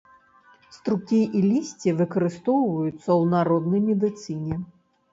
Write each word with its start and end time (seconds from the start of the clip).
Струкі 0.77 1.19
і 1.41 1.43
лісце 1.49 1.95
выкарыстоўваюцца 2.01 2.97
ў 2.97 3.23
народнай 3.37 3.81
медыцыне. 3.89 4.63